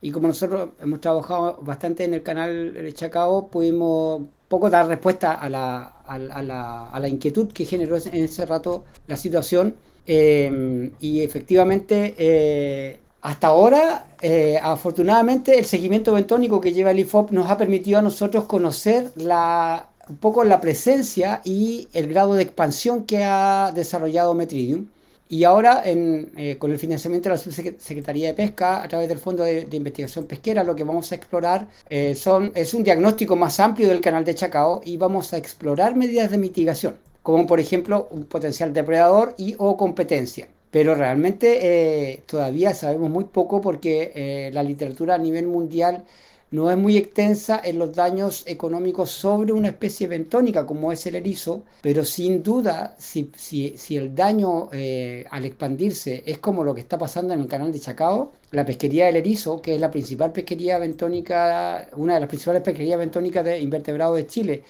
Y 0.00 0.10
como 0.10 0.28
nosotros 0.28 0.70
hemos 0.80 1.00
trabajado 1.00 1.58
bastante 1.62 2.04
en 2.04 2.14
el 2.14 2.22
canal 2.22 2.72
de 2.72 2.92
Chacao, 2.94 3.48
pudimos 3.48 4.22
poco 4.48 4.70
dar 4.70 4.86
respuesta 4.86 5.32
a 5.32 5.48
la, 5.48 5.82
a, 6.06 6.18
la, 6.18 6.88
a 6.88 7.00
la, 7.00 7.08
inquietud 7.08 7.52
que 7.52 7.64
generó 7.64 7.96
en 7.96 8.24
ese 8.24 8.46
rato 8.46 8.84
la 9.06 9.16
situación. 9.16 9.74
Eh, 10.06 10.90
y 11.00 11.22
efectivamente, 11.22 12.14
eh, 12.16 13.00
hasta 13.22 13.48
ahora, 13.48 14.06
eh, 14.22 14.58
afortunadamente, 14.62 15.58
el 15.58 15.64
seguimiento 15.64 16.12
bentónico 16.12 16.60
que 16.60 16.72
lleva 16.72 16.92
el 16.92 17.00
IFOP 17.00 17.32
nos 17.32 17.50
ha 17.50 17.58
permitido 17.58 17.98
a 17.98 18.02
nosotros 18.02 18.44
conocer 18.44 19.10
la, 19.16 19.88
un 20.08 20.16
poco 20.18 20.44
la 20.44 20.60
presencia 20.60 21.40
y 21.44 21.88
el 21.92 22.08
grado 22.08 22.34
de 22.34 22.44
expansión 22.44 23.04
que 23.04 23.24
ha 23.24 23.72
desarrollado 23.74 24.34
Metridium. 24.34 24.86
Y 25.28 25.42
ahora, 25.42 25.82
eh, 25.84 26.56
con 26.58 26.70
el 26.70 26.78
financiamiento 26.78 27.28
de 27.28 27.34
la 27.34 27.40
Subsecretaría 27.40 28.28
de 28.28 28.34
Pesca, 28.34 28.82
a 28.82 28.88
través 28.88 29.08
del 29.08 29.18
Fondo 29.18 29.42
de, 29.42 29.66
Investigación 29.72 30.26
Pesquera, 30.26 30.62
lo 30.62 30.76
que 30.76 30.84
vamos 30.84 31.10
a 31.10 31.16
explorar 31.16 31.66
eh, 31.90 32.14
son, 32.14 32.52
es 32.54 32.72
un 32.74 32.84
diagnóstico 32.84 33.34
más 33.34 33.58
amplio 33.58 33.88
del 33.88 34.00
canal 34.00 34.24
de 34.24 34.36
Chacao 34.36 34.82
y 34.84 34.96
vamos 34.96 35.32
a 35.32 35.36
explorar 35.38 35.96
medidas 35.96 36.30
de 36.30 36.38
mitigación, 36.38 36.96
como 37.22 37.44
por 37.44 37.58
ejemplo 37.58 38.06
un 38.12 38.26
potencial 38.26 38.72
depredador 38.72 39.34
y 39.36 39.56
o 39.58 39.76
competencia. 39.76 40.46
Pero 40.70 40.94
realmente 40.94 42.12
eh, 42.12 42.22
todavía 42.26 42.72
sabemos 42.74 43.10
muy 43.10 43.24
poco 43.24 43.60
porque 43.60 44.50
la 44.52 44.62
literatura 44.62 45.14
a 45.14 45.18
nivel 45.18 45.46
mundial 45.46 46.04
no 46.50 46.70
es 46.70 46.76
muy 46.76 46.96
extensa 46.96 47.60
en 47.64 47.78
los 47.78 47.94
daños 47.94 48.44
económicos 48.46 49.10
sobre 49.10 49.52
una 49.52 49.68
especie 49.68 50.06
bentónica 50.06 50.64
como 50.64 50.92
es 50.92 51.04
el 51.06 51.16
erizo, 51.16 51.64
pero 51.82 52.04
sin 52.04 52.42
duda, 52.42 52.94
si, 52.98 53.32
si, 53.36 53.96
el 53.96 54.14
daño 54.14 54.68
eh, 54.72 55.24
al 55.30 55.44
expandirse 55.44 56.22
es 56.24 56.38
como 56.38 56.62
lo 56.64 56.74
que 56.74 56.82
está 56.82 56.98
pasando 56.98 57.34
en 57.34 57.40
el 57.40 57.48
canal 57.48 57.72
de 57.72 57.80
Chacao, 57.80 58.32
la 58.52 58.64
pesquería 58.64 59.06
del 59.06 59.16
erizo, 59.16 59.60
que 59.60 59.74
es 59.74 59.80
la 59.80 59.90
principal 59.90 60.32
pesquería 60.32 60.78
bentónica, 60.78 61.88
una 61.96 62.14
de 62.14 62.20
las 62.20 62.28
principales 62.28 62.62
pesquerías 62.62 62.98
bentónicas 62.98 63.44
de 63.44 63.60
invertebrados 63.60 64.16
de 64.16 64.26
Chile, 64.26 64.64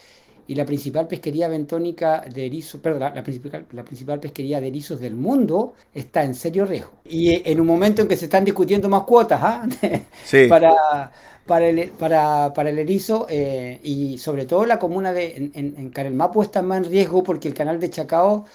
y 0.49 0.55
la 0.55 0.65
principal 0.65 1.09
pesquería 1.09 1.49
bentónica 1.49 2.25
de 2.33 2.47
erizos, 2.47 2.81
perdón, 2.81 3.13
la, 3.15 3.23
principal, 3.23 3.67
la 3.73 3.85
principal 3.85 4.21
pesquería 4.21 4.61
de 4.61 4.69
erizos 4.69 5.01
del 5.01 5.15
mundo 5.15 5.75
está 5.93 6.23
en 6.23 6.35
serio 6.35 6.65
riesgo. 6.67 6.93
Y 7.05 7.43
en 7.51 7.61
un 7.61 7.67
momento 7.67 8.03
en 8.03 8.09
que 8.09 8.17
se 8.17 8.27
están 8.27 8.45
discutiendo 8.45 8.89
más 8.89 9.03
cuotas 9.03 9.41
¿ah? 9.43 9.69
para, 10.49 11.11
para, 11.47 11.69
el, 11.69 11.91
para, 11.91 12.53
para 12.55 12.71
el 12.71 12.79
erizo 12.79 13.27
eh, 13.29 13.81
y 13.83 14.19
sobre 14.19 14.47
todo 14.47 14.67
la 14.67 14.79
comuna 14.79 15.13
de 15.13 15.51
en, 15.55 15.75
en, 15.77 15.91
Carelmapo 15.91 16.43
está 16.43 16.63
más 16.63 16.79
en 16.79 16.91
riesgo 16.91 17.23
porque 17.23 17.49
el 17.49 17.55
canal 17.55 17.81
de 17.81 17.91
Chacao, 17.91 18.47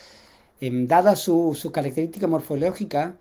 em, 0.61 0.87
dada 0.87 1.15
su, 1.15 1.57
su 1.59 1.71
característica 1.71 2.27
morfológica, 2.27 3.15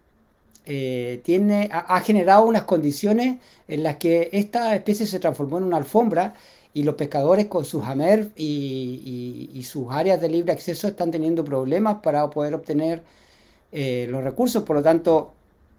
eh, 0.67 1.21
tiene, 1.25 1.69
ha, 1.73 2.01
generado 2.01 2.45
unas 2.47 2.65
condiciones 2.65 3.39
en 3.67 3.83
las 3.83 3.97
que 3.97 4.29
esta 4.33 4.75
especie 4.77 5.07
se 5.07 5.19
transformó 5.19 5.59
en 5.59 5.65
una 5.65 5.79
alfombra 5.79 6.35
y 6.73 6.83
los 6.83 6.95
pescadores 6.95 7.47
con 7.47 7.65
sus 7.65 7.85
hamer 7.85 8.31
y, 8.37 9.63
sus 9.65 9.87
áreas 9.91 10.21
de 10.21 10.29
libre 10.29 10.53
acceso 10.53 10.89
están 10.89 11.11
teniendo 11.11 11.45
problemas 11.45 11.99
para 12.03 12.29
poder 12.31 12.55
obtener 12.55 13.03
eh, 13.73 14.07
los 14.11 14.25
recursos. 14.25 14.63
Por 14.65 14.77
lo 14.77 14.83
tanto, 14.83 15.33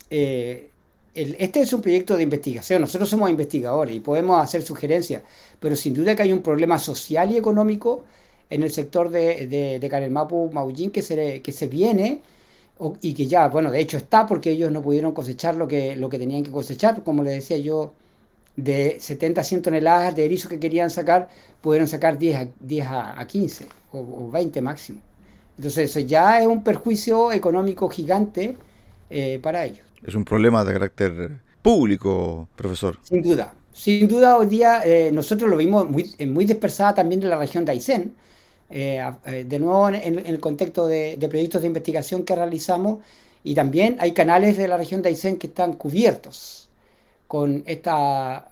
eh, 0.10 0.70
este 1.14 1.62
es 1.62 1.74
un 1.74 1.82
proyecto 1.82 2.16
de 2.16 2.24
investigación. 2.24 2.82
Nosotros 2.82 3.10
somos 3.10 3.30
investigadores 3.30 3.96
y 3.96 4.00
podemos 4.00 4.42
hacer 4.42 4.62
sugerencias, 4.62 5.24
pero 5.60 5.76
sin 5.76 5.94
duda 5.94 6.16
que 6.16 6.24
hay 6.24 6.34
un 6.34 6.42
problema 6.42 6.80
social 6.80 7.32
y 7.32 7.38
económico 7.38 8.06
en 8.50 8.64
el 8.64 8.72
sector 8.72 9.10
de, 9.10 9.48
de, 9.48 9.80
de 9.80 10.10
Maullín 10.10 10.92
que 10.92 11.02
se, 11.02 11.42
que 11.42 11.52
se 11.52 11.68
viene 11.68 12.22
y 13.02 13.14
que 13.14 13.28
ya, 13.28 13.48
bueno, 13.48 13.72
de 13.72 13.80
hecho 13.80 13.98
está 13.98 14.26
porque 14.26 14.52
ellos 14.52 14.72
no 14.72 14.82
pudieron 14.82 15.14
cosechar 15.14 15.56
lo 15.56 15.68
que, 15.68 15.96
lo 15.96 16.10
que 16.10 16.20
tenían 16.20 16.44
que 16.44 16.52
cosechar, 16.52 17.04
como 17.04 17.24
les 17.24 17.36
decía 17.36 17.58
yo, 17.58 17.94
de 18.63 18.98
70 19.00 19.41
a 19.41 19.44
100 19.44 19.62
toneladas 19.62 20.15
de 20.15 20.25
erizo 20.25 20.50
que 20.50 20.60
querían 20.60 20.89
sacar, 20.89 21.30
pudieron 21.62 21.88
sacar 21.88 22.18
10 22.18 22.36
a, 22.38 22.48
10 22.60 22.88
a, 22.88 23.25
15 23.27 23.68
o, 23.91 24.30
20 24.32 24.62
máximo. 24.62 25.01
Entonces 25.58 25.89
eso 25.89 26.00
ya 26.00 26.39
es 26.39 26.48
un 26.48 26.63
perjuicio 26.63 27.32
económico 27.32 27.89
gigante 27.89 28.58
eh, 29.10 29.39
para 29.41 29.65
ellos. 29.65 29.86
Es 30.03 30.15
un 30.15 30.25
problema 30.25 30.63
de 30.63 30.74
carácter 30.74 31.32
público, 31.62 32.48
profesor. 32.56 32.98
Sin 33.03 33.22
duda. 33.22 33.53
Sin 33.74 34.08
duda, 34.08 34.38
hoy 34.38 34.48
día 34.48 34.82
eh, 34.84 35.12
nosotros 35.12 35.50
lo 35.50 35.58
vimos 35.58 35.89
muy, 35.89 36.13
muy 36.27 36.46
dispersada 36.46 36.96
también 36.96 37.24
en 37.24 37.30
la 37.30 37.38
región 37.38 37.63
de 37.63 37.72
Aysén, 37.72 38.15
eh, 38.70 39.01
eh, 39.25 39.46
de 39.48 39.60
nuevo 39.60 39.89
en, 39.89 40.25
el 40.25 40.39
contexto 40.39 40.88
de, 40.88 41.18
proyectos 41.30 41.62
de 41.62 41.68
investigación 41.68 42.24
que 42.24 42.36
realizamos 42.36 43.00
y 43.44 43.56
también 43.56 43.98
hay 44.00 44.13
canales 44.13 44.58
de 44.58 44.68
la 44.68 44.77
región 44.77 45.01
de 45.01 45.10
Aysén 45.10 45.38
que 45.38 45.48
están 45.48 45.74
cubiertos 45.74 46.70
con 47.32 47.64
esta 47.66 48.52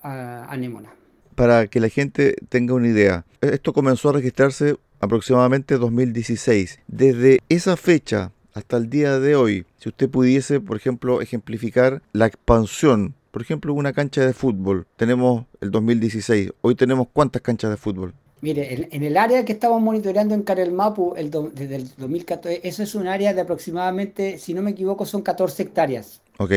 anémona. 0.49 0.93
Para 1.35 1.67
que 1.67 1.81
la 1.81 1.89
gente 1.89 2.37
tenga 2.47 2.73
una 2.73 2.87
idea, 2.87 3.25
esto 3.41 3.73
comenzó 3.73 4.07
a 4.07 4.13
registrarse 4.13 4.77
aproximadamente 5.01 5.77
2016. 5.77 6.79
Desde 6.87 7.39
esa 7.49 7.75
fecha 7.75 8.31
hasta 8.53 8.77
el 8.77 8.89
día 8.89 9.19
de 9.19 9.35
hoy, 9.35 9.65
si 9.79 9.89
usted 9.89 10.09
pudiese, 10.09 10.61
por 10.61 10.77
ejemplo, 10.77 11.19
ejemplificar 11.19 12.01
la 12.13 12.27
expansión, 12.27 13.15
por 13.31 13.41
ejemplo, 13.41 13.73
una 13.73 13.91
cancha 13.91 14.25
de 14.25 14.31
fútbol, 14.31 14.87
tenemos 14.95 15.43
el 15.59 15.71
2016, 15.71 16.53
hoy 16.61 16.75
tenemos 16.75 17.07
cuántas 17.11 17.41
canchas 17.41 17.71
de 17.71 17.75
fútbol? 17.75 18.13
Mire, 18.39 18.87
en, 18.91 19.03
el 19.03 19.17
área 19.17 19.43
que 19.43 19.51
estamos 19.51 19.81
monitoreando 19.81 20.35
en 20.35 20.43
Carelmapu 20.43 21.15
el 21.17 21.29
desde 21.29 21.75
el 21.75 21.89
2014, 21.97 22.61
eso 22.63 22.81
es 22.81 22.95
un 22.95 23.07
área 23.07 23.33
de 23.33 23.41
aproximadamente, 23.41 24.37
si 24.37 24.53
no 24.53 24.61
me 24.61 24.71
equivoco, 24.71 25.05
son 25.05 25.21
14 25.21 25.63
hectáreas. 25.63 26.21
Ok. 26.37 26.53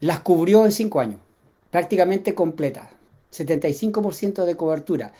Las 0.00 0.20
cubrió 0.20 0.64
en 0.64 0.72
5 0.72 0.98
años, 0.98 1.20
prácticamente 1.72 2.34
completa, 2.34 2.88
75% 3.32 4.44
de 4.44 4.54
cobertura. 4.54 5.12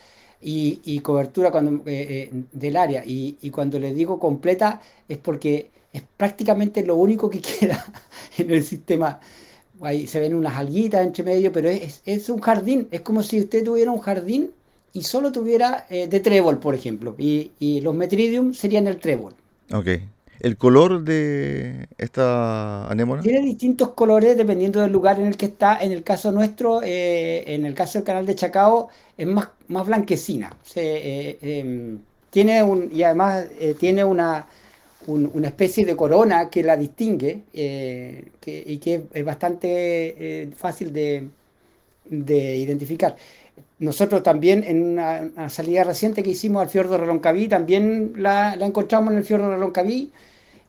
Y, 0.45 0.99
cobertura 0.99 1.51
cuando, 1.51 1.89
eh, 1.89 2.29
eh, 2.31 2.43
del 2.51 2.75
área. 2.77 3.03
Y, 3.05 3.49
cuando 3.49 3.79
le 3.79 3.93
digo 3.93 4.19
completa 4.19 4.81
es 5.07 5.17
porque 5.17 5.71
es 5.91 6.03
prácticamente 6.17 6.85
lo 6.85 6.95
único 6.95 7.29
que 7.29 7.41
queda 7.59 7.85
en 8.37 8.51
el 8.51 8.63
sistema. 8.63 9.19
Ahí 9.81 10.05
se 10.05 10.19
ven 10.19 10.35
unas 10.35 10.55
alguitas 10.57 11.05
entre 11.05 11.23
medio, 11.23 11.51
pero 11.51 11.69
es, 11.69 12.01
es 12.05 12.29
un 12.29 12.39
jardín. 12.39 12.87
Es 12.91 13.01
como 13.01 13.23
si 13.23 13.39
usted 13.39 13.63
tuviera 13.63 13.91
un 13.91 13.99
jardín 13.99 14.51
y 14.93 15.01
solo 15.01 15.31
tuviera 15.31 15.87
eh, 15.89 16.07
de 16.07 16.19
trébol, 16.19 16.59
por 16.59 16.75
ejemplo, 16.75 17.15
y, 17.17 17.81
los 17.81 17.95
metridium 17.95 18.53
serían 18.53 18.87
el 18.87 18.97
trébol. 18.97 19.33
Ok. 19.73 19.87
¿El 20.43 20.57
color 20.57 21.03
de 21.03 21.87
esta 21.97 22.87
anémona? 22.87 23.21
Tiene 23.21 23.41
distintos 23.41 23.89
colores 23.93 24.37
dependiendo 24.37 24.81
del 24.81 24.91
lugar 24.91 25.19
en 25.19 25.27
el 25.27 25.37
que 25.37 25.45
está. 25.45 25.81
En 25.81 25.91
el 25.91 26.03
caso 26.03 26.31
nuestro, 26.31 26.81
eh, 26.83 27.43
en 27.47 27.65
el 27.65 27.73
caso 27.73 27.97
del 27.97 28.05
canal 28.05 28.25
de 28.25 28.35
Chacao, 28.35 28.89
es 29.17 29.25
más, 29.25 29.49
más 29.69 29.87
blanquecina. 29.87 30.55
Eh, 30.75 31.37
em, 31.41 31.99
tiene 32.29 32.61
un, 32.61 32.89
y 32.93 33.03
además 33.03 33.45
tiene 33.79 34.03
una, 34.03 34.45
una 35.07 35.47
especie 35.47 35.85
de 35.85 35.95
corona 35.95 36.49
que 36.49 36.61
la 36.61 36.75
distingue 36.75 37.43
y 37.53 38.77
que 38.79 39.03
es 39.13 39.25
bastante 39.25 40.51
fácil 40.57 40.91
de, 40.91 41.29
de 42.05 42.57
identificar. 42.57 43.15
Nosotros 43.79 44.23
también 44.23 44.63
en 44.63 44.83
una, 44.83 45.49
salida 45.49 45.83
reciente 45.83 46.23
que 46.23 46.31
hicimos 46.31 46.61
al 46.61 46.69
fiordo 46.69 46.93
de 46.93 46.99
Reloncaví, 46.99 47.47
también 47.47 48.13
la, 48.17 48.53
encontramos 48.55 49.11
en 49.11 49.19
el 49.19 49.25
fiordo 49.25 49.49
de 49.49 49.55
Reloncaví 49.55 50.11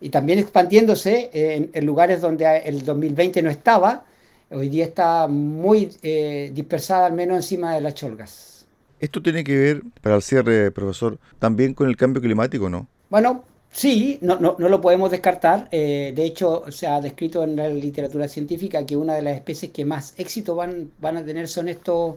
y 0.04 0.10
también 0.10 0.38
expandiéndose 0.38 1.30
en, 1.32 1.86
lugares 1.86 2.20
donde 2.20 2.58
el 2.58 2.84
2020 2.84 3.40
no 3.40 3.48
estaba. 3.48 4.04
Hoy 4.50 4.68
día 4.68 4.84
está 4.84 5.26
muy 5.28 5.88
eh, 6.02 6.50
dispersada, 6.52 7.06
al 7.06 7.14
menos 7.14 7.38
encima 7.38 7.74
de 7.74 7.80
las 7.80 7.94
cholgas. 7.94 8.66
Esto 9.00 9.22
tiene 9.22 9.42
que 9.42 9.56
ver, 9.56 9.82
para 10.02 10.16
el 10.16 10.22
cierre, 10.22 10.70
profesor, 10.72 11.18
también 11.38 11.72
con 11.72 11.88
el 11.88 11.96
cambio 11.96 12.20
climático, 12.20 12.68
¿no? 12.68 12.86
Bueno, 13.08 13.44
sí, 13.72 14.18
no, 14.20 14.38
no, 14.38 14.56
no 14.58 14.68
lo 14.68 14.78
podemos 14.78 15.10
descartar. 15.10 15.68
Eh, 15.72 16.12
de 16.14 16.24
hecho, 16.26 16.64
se 16.70 16.86
ha 16.86 17.00
descrito 17.00 17.42
en 17.42 17.56
la 17.56 17.70
literatura 17.70 18.28
científica 18.28 18.84
que 18.84 18.98
una 18.98 19.14
de 19.14 19.22
las 19.22 19.36
especies 19.36 19.72
que 19.72 19.86
más 19.86 20.12
éxito 20.18 20.54
van, 20.54 20.90
van 20.98 21.16
a 21.16 21.24
tener 21.24 21.48
son 21.48 21.70
estos 21.70 22.16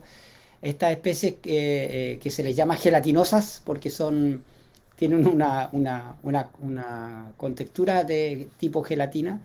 estas 0.61 0.91
especies 0.91 1.35
eh, 1.45 2.19
que 2.21 2.31
se 2.31 2.43
les 2.43 2.53
llama 2.53 2.75
gelatinosas 2.75 3.61
porque 3.63 3.89
son, 3.89 4.43
tienen 4.97 5.27
una, 5.27 5.69
una, 5.71 6.15
una, 6.23 7.31
contextura 7.37 8.03
de 8.03 8.49
tipo 8.57 8.83
gelatina. 8.83 9.39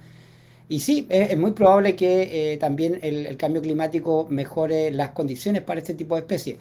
Y 0.68 0.80
sí, 0.80 1.06
es, 1.10 1.36
muy 1.36 1.52
probable 1.52 1.94
que 1.94 2.52
eh, 2.52 2.56
también 2.56 2.98
el, 3.02 3.36
cambio 3.36 3.60
climático 3.60 4.26
mejore 4.30 4.90
las 4.90 5.10
condiciones 5.10 5.62
para 5.62 5.80
este 5.80 5.94
tipo 5.94 6.14
de 6.14 6.22
especies. 6.22 6.56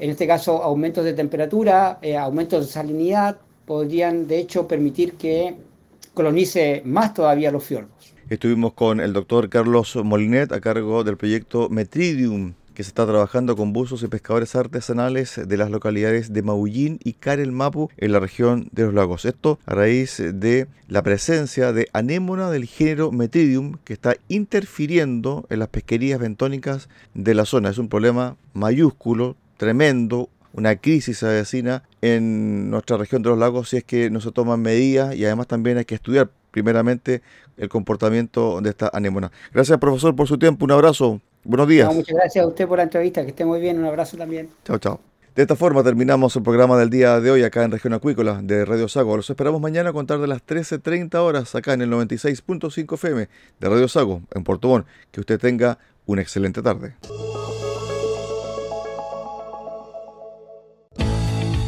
En 0.00 0.10
este 0.10 0.26
caso, 0.26 0.62
aumentos 0.62 1.04
de 1.04 1.12
temperatura, 1.12 2.00
eh, 2.02 2.16
aumentos 2.16 2.66
de 2.66 2.72
salinidad 2.72 3.38
podrían 3.64 4.26
de 4.26 4.38
hecho 4.38 4.66
permitir 4.66 5.12
que 5.14 5.54
colonice 6.12 6.82
más 6.84 7.14
todavía 7.14 7.52
los 7.52 7.62
fiordos. 7.64 8.14
Estuvimos 8.28 8.72
con 8.72 8.98
el 8.98 9.12
doctor 9.12 9.48
Carlos 9.48 9.94
Molinet 10.02 10.50
a 10.50 10.60
cargo 10.60 11.04
del 11.04 11.16
proyecto 11.16 11.68
Metridium 11.68 12.54
que 12.74 12.82
se 12.82 12.88
está 12.88 13.06
trabajando 13.06 13.56
con 13.56 13.72
buzos 13.72 14.02
y 14.02 14.08
pescadores 14.08 14.54
artesanales 14.56 15.40
de 15.46 15.56
las 15.56 15.70
localidades 15.70 16.32
de 16.32 16.42
Maullín 16.42 16.98
y 17.02 17.14
Carelmapu 17.14 17.88
en 17.96 18.12
la 18.12 18.20
región 18.20 18.68
de 18.72 18.84
los 18.84 18.94
lagos. 18.94 19.24
Esto 19.24 19.58
a 19.64 19.74
raíz 19.74 20.20
de 20.20 20.66
la 20.88 21.02
presencia 21.02 21.72
de 21.72 21.88
anémona 21.92 22.50
del 22.50 22.66
género 22.66 23.12
Metridium 23.12 23.78
que 23.84 23.92
está 23.92 24.16
interfiriendo 24.28 25.46
en 25.50 25.60
las 25.60 25.68
pesquerías 25.68 26.18
bentónicas 26.18 26.88
de 27.14 27.34
la 27.34 27.44
zona. 27.44 27.70
Es 27.70 27.78
un 27.78 27.88
problema 27.88 28.36
mayúsculo, 28.52 29.36
tremendo, 29.56 30.28
una 30.52 30.76
crisis 30.76 31.22
avecina 31.22 31.82
en 32.00 32.70
nuestra 32.70 32.96
región 32.96 33.22
de 33.22 33.30
los 33.30 33.38
lagos 33.38 33.70
si 33.70 33.78
es 33.78 33.84
que 33.84 34.10
no 34.10 34.20
se 34.20 34.30
toman 34.32 34.62
medidas 34.62 35.14
y 35.14 35.24
además 35.24 35.46
también 35.46 35.78
hay 35.78 35.84
que 35.84 35.94
estudiar 35.96 36.30
primeramente 36.50 37.22
el 37.56 37.68
comportamiento 37.68 38.60
de 38.60 38.70
esta 38.70 38.90
anémona. 38.92 39.32
Gracias 39.52 39.78
profesor 39.78 40.14
por 40.14 40.28
su 40.28 40.38
tiempo, 40.38 40.64
un 40.64 40.72
abrazo. 40.72 41.20
Buenos 41.44 41.68
días. 41.68 41.94
muchas 41.94 42.16
gracias 42.16 42.44
a 42.44 42.48
usted 42.48 42.66
por 42.66 42.78
la 42.78 42.84
entrevista, 42.84 43.22
que 43.22 43.28
esté 43.28 43.44
muy 43.44 43.60
bien, 43.60 43.78
un 43.78 43.84
abrazo 43.84 44.16
también. 44.16 44.48
Chao, 44.64 44.78
chao. 44.78 45.00
De 45.34 45.42
esta 45.42 45.56
forma 45.56 45.82
terminamos 45.82 46.36
el 46.36 46.42
programa 46.44 46.78
del 46.78 46.90
día 46.90 47.20
de 47.20 47.30
hoy 47.30 47.42
acá 47.42 47.64
en 47.64 47.72
Región 47.72 47.92
Acuícola 47.92 48.40
de 48.40 48.64
Radio 48.64 48.86
Sago. 48.88 49.16
Los 49.16 49.28
esperamos 49.28 49.60
mañana 49.60 49.90
a 49.90 49.92
contar 49.92 50.20
de 50.20 50.28
las 50.28 50.46
13.30 50.46 51.16
horas 51.16 51.54
acá 51.56 51.72
en 51.72 51.82
el 51.82 51.90
96.5 51.90 52.94
FM 52.94 53.28
de 53.58 53.68
Radio 53.68 53.88
Sago 53.88 54.22
en 54.32 54.44
Puerto 54.44 54.68
Montt. 54.68 54.86
Que 55.10 55.20
usted 55.20 55.40
tenga 55.40 55.78
una 56.06 56.22
excelente 56.22 56.62
tarde. 56.62 56.94